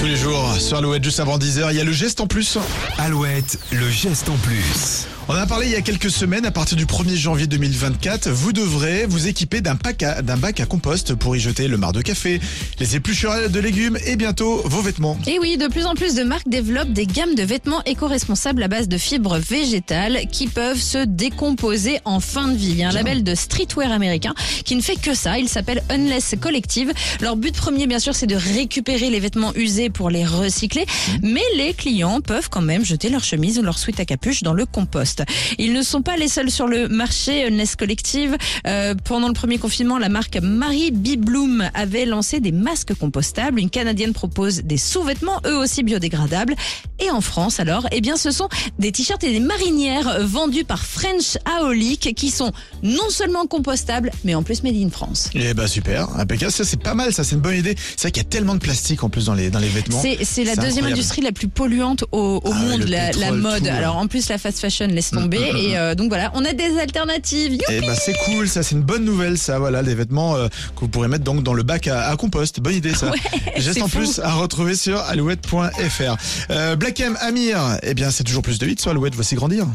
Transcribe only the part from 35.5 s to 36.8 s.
Ils ne sont pas les seuls sur